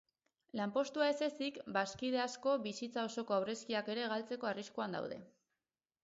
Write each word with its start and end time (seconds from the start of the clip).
Lanpostua 0.59 1.09
ez 1.09 1.17
ezik, 1.25 1.57
bazkide 1.75 2.21
asko 2.23 2.53
bizitza 2.63 3.03
osoko 3.09 3.35
aurrezkiak 3.37 3.91
ere 3.97 4.07
galtzeko 4.15 4.49
arriskuan 4.53 4.97
daude. 4.97 5.19